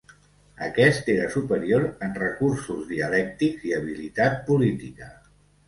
Aquest 0.67 1.11
era 1.15 1.27
superior 1.33 1.85
en 2.09 2.17
recursos 2.23 2.81
dialèctics 2.95 3.69
i 3.73 3.77
habilitat 3.81 4.43
política. 4.51 5.15